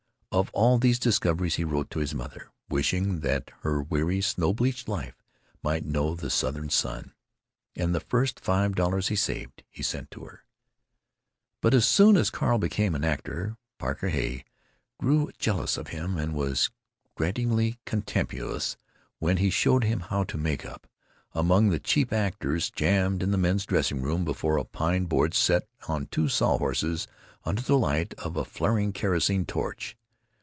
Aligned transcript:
Of 0.33 0.49
all 0.53 0.77
these 0.77 0.97
discoveries 0.97 1.55
he 1.55 1.65
wrote 1.65 1.89
to 1.89 1.99
his 1.99 2.15
mother, 2.15 2.49
wishing 2.69 3.19
that 3.19 3.51
her 3.63 3.81
weary 3.83 4.21
snow 4.21 4.53
bleached 4.53 4.87
life 4.87 5.21
might 5.61 5.83
know 5.85 6.15
the 6.15 6.29
Southern 6.29 6.69
sun. 6.69 7.13
And 7.75 7.93
the 7.93 7.99
first 7.99 8.39
five 8.39 8.73
dollars 8.73 9.09
he 9.09 9.17
saved 9.17 9.63
he 9.69 9.83
sent 9.83 10.09
to 10.11 10.23
her. 10.23 10.45
But 11.59 11.73
as 11.73 11.85
soon 11.85 12.15
as 12.15 12.29
Carl 12.29 12.59
became 12.59 12.95
an 12.95 13.03
actor 13.03 13.57
Parker 13.77 14.07
Heye 14.09 14.45
grew 14.99 15.33
jealous 15.37 15.75
of 15.75 15.89
him, 15.89 16.15
and 16.17 16.33
was 16.33 16.69
gratingly 17.15 17.77
contemptuous 17.85 18.77
when 19.19 19.35
he 19.35 19.49
showed 19.49 19.83
him 19.83 19.99
how 19.99 20.23
to 20.23 20.37
make 20.37 20.65
up, 20.65 20.87
among 21.33 21.71
the 21.71 21.77
cheap 21.79 22.13
actors 22.13 22.69
jammed 22.71 23.21
in 23.21 23.31
the 23.31 23.37
men's 23.37 23.65
dressing 23.65 24.01
room, 24.01 24.23
before 24.23 24.55
a 24.55 24.63
pine 24.63 25.07
board 25.07 25.33
set 25.33 25.67
on 25.89 26.05
two 26.05 26.29
saw 26.29 26.57
horses, 26.57 27.05
under 27.43 27.61
the 27.61 27.77
light 27.77 28.13
of 28.13 28.37
a 28.37 28.45
flaring 28.45 28.93
kerosene 28.93 29.43
torch. 29.45 29.97